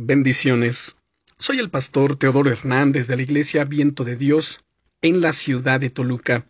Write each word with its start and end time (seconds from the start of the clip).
Bendiciones. 0.00 1.00
Soy 1.38 1.58
el 1.58 1.70
pastor 1.70 2.14
Teodoro 2.14 2.52
Hernández 2.52 3.08
de 3.08 3.16
la 3.16 3.22
Iglesia 3.22 3.64
Viento 3.64 4.04
de 4.04 4.14
Dios 4.14 4.60
en 5.02 5.20
la 5.20 5.32
ciudad 5.32 5.80
de 5.80 5.90
Toluca. 5.90 6.46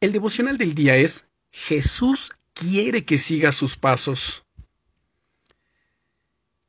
El 0.00 0.12
devocional 0.12 0.56
del 0.56 0.74
día 0.74 0.96
es 0.96 1.28
Jesús 1.52 2.32
quiere 2.54 3.04
que 3.04 3.18
siga 3.18 3.52
sus 3.52 3.76
pasos. 3.76 4.46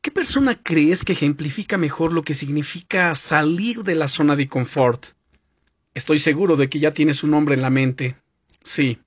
¿Qué 0.01 0.11
persona 0.11 0.61
crees 0.61 1.05
que 1.05 1.13
ejemplifica 1.13 1.77
mejor 1.77 2.11
lo 2.11 2.23
que 2.23 2.33
significa 2.33 3.15
salir 3.15 3.83
de 3.83 3.95
la 3.95 4.09
zona 4.09 4.35
de 4.35 4.49
confort? 4.49 5.05
Estoy 5.93 6.19
seguro 6.19 6.57
de 6.57 6.67
que 6.67 6.79
ya 6.79 6.93
tienes 6.93 7.23
un 7.23 7.31
nombre 7.31 7.55
en 7.55 7.61
la 7.61 7.69
mente. 7.69 8.17
Sí, 8.61 8.99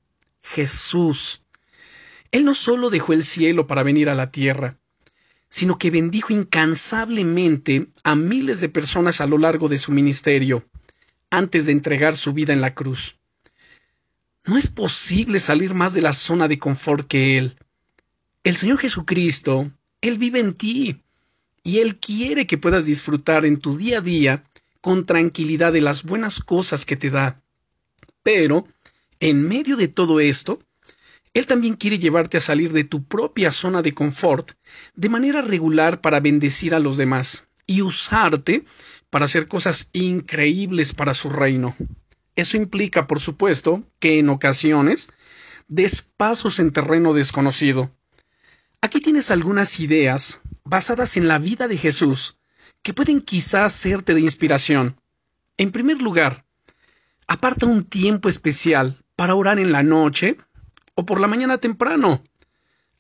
Jesús. 0.42 1.42
Él 2.30 2.46
no 2.46 2.54
solo 2.54 2.88
dejó 2.88 3.12
el 3.12 3.24
cielo 3.24 3.66
para 3.66 3.82
venir 3.82 4.08
a 4.08 4.14
la 4.14 4.30
tierra, 4.30 4.78
sino 5.52 5.76
que 5.76 5.90
bendijo 5.90 6.32
incansablemente 6.32 7.88
a 8.04 8.14
miles 8.14 8.62
de 8.62 8.70
personas 8.70 9.20
a 9.20 9.26
lo 9.26 9.36
largo 9.36 9.68
de 9.68 9.76
su 9.76 9.92
ministerio, 9.92 10.64
antes 11.28 11.66
de 11.66 11.72
entregar 11.72 12.16
su 12.16 12.32
vida 12.32 12.54
en 12.54 12.62
la 12.62 12.72
cruz. 12.72 13.18
No 14.46 14.56
es 14.56 14.68
posible 14.68 15.40
salir 15.40 15.74
más 15.74 15.92
de 15.92 16.00
la 16.00 16.14
zona 16.14 16.48
de 16.48 16.58
confort 16.58 17.06
que 17.06 17.36
Él. 17.36 17.58
El 18.44 18.56
Señor 18.56 18.78
Jesucristo, 18.78 19.70
Él 20.00 20.16
vive 20.16 20.40
en 20.40 20.54
ti, 20.54 21.02
y 21.62 21.80
Él 21.80 21.96
quiere 21.96 22.46
que 22.46 22.56
puedas 22.56 22.86
disfrutar 22.86 23.44
en 23.44 23.58
tu 23.58 23.76
día 23.76 23.98
a 23.98 24.00
día 24.00 24.44
con 24.80 25.04
tranquilidad 25.04 25.74
de 25.74 25.82
las 25.82 26.02
buenas 26.02 26.40
cosas 26.40 26.86
que 26.86 26.96
te 26.96 27.10
da. 27.10 27.42
Pero, 28.22 28.66
en 29.20 29.46
medio 29.46 29.76
de 29.76 29.88
todo 29.88 30.18
esto, 30.18 30.60
él 31.34 31.46
también 31.46 31.74
quiere 31.74 31.98
llevarte 31.98 32.36
a 32.36 32.42
salir 32.42 32.72
de 32.72 32.84
tu 32.84 33.04
propia 33.04 33.52
zona 33.52 33.82
de 33.82 33.94
confort 33.94 34.52
de 34.94 35.08
manera 35.08 35.40
regular 35.40 36.00
para 36.00 36.20
bendecir 36.20 36.74
a 36.74 36.78
los 36.78 36.96
demás 36.96 37.46
y 37.66 37.82
usarte 37.82 38.64
para 39.08 39.24
hacer 39.24 39.48
cosas 39.48 39.88
increíbles 39.92 40.92
para 40.92 41.14
su 41.14 41.30
reino. 41.30 41.74
Eso 42.36 42.56
implica, 42.56 43.06
por 43.06 43.20
supuesto, 43.20 43.82
que 43.98 44.18
en 44.18 44.28
ocasiones 44.28 45.10
des 45.68 46.02
pasos 46.02 46.58
en 46.58 46.72
terreno 46.72 47.14
desconocido. 47.14 47.90
Aquí 48.80 49.00
tienes 49.00 49.30
algunas 49.30 49.80
ideas 49.80 50.42
basadas 50.64 51.16
en 51.16 51.28
la 51.28 51.38
vida 51.38 51.68
de 51.68 51.76
Jesús 51.76 52.36
que 52.82 52.94
pueden 52.94 53.20
quizás 53.20 53.72
serte 53.72 54.12
de 54.14 54.20
inspiración. 54.20 54.96
En 55.56 55.70
primer 55.70 56.02
lugar, 56.02 56.44
aparta 57.26 57.66
un 57.66 57.84
tiempo 57.84 58.28
especial 58.28 59.02
para 59.14 59.34
orar 59.34 59.58
en 59.58 59.72
la 59.72 59.82
noche 59.82 60.36
o 60.94 61.04
por 61.04 61.20
la 61.20 61.26
mañana 61.26 61.58
temprano. 61.58 62.22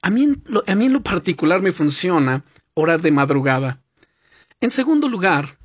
A 0.00 0.10
mí, 0.10 0.32
a 0.66 0.74
mí 0.74 0.86
en 0.86 0.92
lo 0.92 1.02
particular 1.02 1.60
me 1.60 1.72
funciona 1.72 2.44
orar 2.74 3.00
de 3.00 3.12
madrugada. 3.12 3.82
En 4.60 4.70
segundo 4.70 5.08
lugar, 5.08 5.58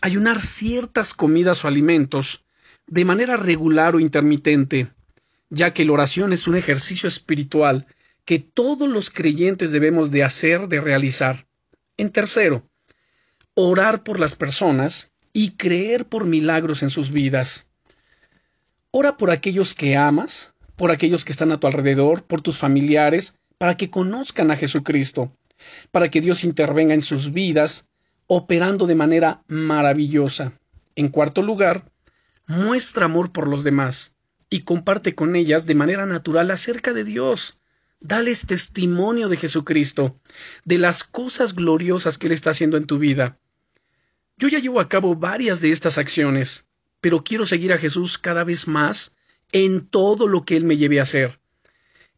ayunar 0.00 0.40
ciertas 0.40 1.14
comidas 1.14 1.64
o 1.64 1.68
alimentos 1.68 2.44
de 2.86 3.04
manera 3.04 3.36
regular 3.36 3.94
o 3.94 4.00
intermitente, 4.00 4.88
ya 5.48 5.72
que 5.72 5.84
la 5.84 5.92
oración 5.92 6.32
es 6.32 6.48
un 6.48 6.56
ejercicio 6.56 7.08
espiritual 7.08 7.86
que 8.24 8.38
todos 8.38 8.88
los 8.88 9.10
creyentes 9.10 9.72
debemos 9.72 10.10
de 10.10 10.24
hacer, 10.24 10.68
de 10.68 10.80
realizar. 10.80 11.46
En 11.96 12.10
tercero, 12.10 12.68
orar 13.54 14.02
por 14.02 14.20
las 14.20 14.36
personas 14.36 15.10
y 15.32 15.52
creer 15.52 16.06
por 16.06 16.26
milagros 16.26 16.82
en 16.82 16.90
sus 16.90 17.10
vidas. 17.10 17.68
Ora 18.90 19.16
por 19.16 19.30
aquellos 19.30 19.74
que 19.74 19.96
amas, 19.96 20.54
por 20.80 20.90
aquellos 20.90 21.26
que 21.26 21.32
están 21.32 21.52
a 21.52 21.60
tu 21.60 21.66
alrededor, 21.66 22.22
por 22.22 22.40
tus 22.40 22.56
familiares, 22.56 23.36
para 23.58 23.76
que 23.76 23.90
conozcan 23.90 24.50
a 24.50 24.56
Jesucristo, 24.56 25.30
para 25.92 26.10
que 26.10 26.22
Dios 26.22 26.42
intervenga 26.42 26.94
en 26.94 27.02
sus 27.02 27.34
vidas, 27.34 27.90
operando 28.26 28.86
de 28.86 28.94
manera 28.94 29.44
maravillosa. 29.46 30.58
En 30.96 31.08
cuarto 31.08 31.42
lugar, 31.42 31.92
muestra 32.46 33.04
amor 33.04 33.30
por 33.30 33.46
los 33.46 33.62
demás 33.62 34.16
y 34.48 34.62
comparte 34.62 35.14
con 35.14 35.36
ellas 35.36 35.66
de 35.66 35.74
manera 35.74 36.06
natural 36.06 36.50
acerca 36.50 36.94
de 36.94 37.04
Dios. 37.04 37.60
Dales 38.00 38.46
testimonio 38.46 39.28
de 39.28 39.36
Jesucristo, 39.36 40.18
de 40.64 40.78
las 40.78 41.04
cosas 41.04 41.54
gloriosas 41.54 42.16
que 42.16 42.28
Él 42.28 42.32
está 42.32 42.52
haciendo 42.52 42.78
en 42.78 42.86
tu 42.86 42.98
vida. 42.98 43.38
Yo 44.38 44.48
ya 44.48 44.60
llevo 44.60 44.80
a 44.80 44.88
cabo 44.88 45.14
varias 45.14 45.60
de 45.60 45.72
estas 45.72 45.98
acciones, 45.98 46.68
pero 47.02 47.22
quiero 47.22 47.44
seguir 47.44 47.74
a 47.74 47.78
Jesús 47.78 48.16
cada 48.16 48.44
vez 48.44 48.66
más 48.66 49.14
en 49.52 49.86
todo 49.86 50.26
lo 50.26 50.44
que 50.44 50.56
Él 50.56 50.64
me 50.64 50.76
lleve 50.76 51.00
a 51.00 51.04
hacer. 51.04 51.40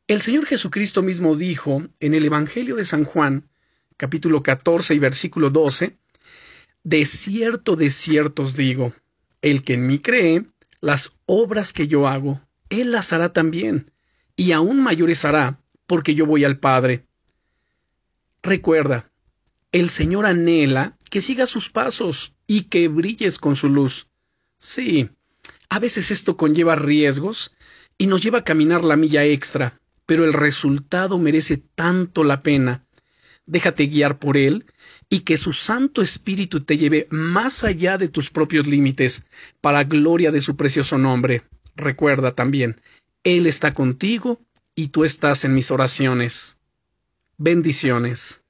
El 0.07 0.21
Señor 0.21 0.47
Jesucristo 0.47 1.03
mismo 1.03 1.37
dijo 1.37 1.87
en 2.01 2.15
el 2.15 2.25
Evangelio 2.25 2.77
de 2.77 2.85
San 2.85 3.05
Juan, 3.05 3.49
capítulo 3.97 4.43
14 4.43 4.95
y 4.95 4.99
versículo 4.99 5.51
12, 5.51 5.97
De 6.83 7.05
cierto, 7.07 7.77
de 7.77 7.91
cierto 7.91 8.43
os 8.43 8.57
digo, 8.57 8.95
el 9.41 9.65
que 9.65 9.75
en 9.75 9.87
mí 9.87 9.99
cree, 9.99 10.45
las 10.81 11.19
obras 11.27 11.73
que 11.73 11.87
yo 11.87 12.09
hago, 12.09 12.41
Él 12.69 12.93
las 12.93 13.13
hará 13.13 13.33
también, 13.33 13.93
y 14.37 14.53
aún 14.53 14.83
mayores 14.83 15.25
hará, 15.25 15.61
porque 15.87 16.15
yo 16.15 16.27
voy 16.27 16.45
al 16.45 16.59
Padre. 16.59 17.07
Recuerda, 18.43 19.11
el 19.71 19.89
Señor 19.89 20.27
anhela 20.27 20.99
que 21.11 21.21
sigas 21.21 21.49
sus 21.49 21.71
pasos 21.71 22.35
y 22.47 22.65
que 22.65 22.89
brilles 22.89 23.39
con 23.39 23.57
su 23.57 23.69
luz. 23.69 24.09
Sí, 24.59 25.11
a 25.73 25.79
veces 25.79 26.11
esto 26.11 26.37
conlleva 26.37 26.75
riesgos 26.75 27.51
y 27.97 28.07
nos 28.07 28.21
lleva 28.21 28.41
a 28.41 28.45
caminar 28.45 28.85
la 28.85 28.95
milla 28.95 29.25
extra, 29.25 29.81
pero 30.05 30.27
el 30.27 30.35
resultado 30.35 31.19
merece 31.19 31.57
tanto 31.57 32.25
la 32.25 32.43
pena. 32.43 32.85
Déjate 33.47 33.87
guiar 33.87 34.19
por 34.19 34.37
él 34.37 34.67
y 35.09 35.21
que 35.21 35.39
su 35.39 35.55
Santo 35.55 36.03
Espíritu 36.03 36.61
te 36.61 36.77
lleve 36.77 37.07
más 37.09 37.65
allá 37.65 37.97
de 37.97 38.09
tus 38.09 38.29
propios 38.29 38.67
límites, 38.67 39.25
para 39.63 39.85
gloria 39.85 40.31
de 40.31 40.43
su 40.43 40.57
precioso 40.57 40.99
nombre. 40.99 41.45
Recuerda 41.75 42.33
también, 42.33 42.79
Él 43.25 43.47
está 43.47 43.73
contigo 43.73 44.43
y 44.75 44.89
tú 44.89 45.05
estás 45.05 45.47
en 45.47 45.55
mis 45.55 45.71
oraciones. 45.71 46.59
Bendiciones. 47.39 48.42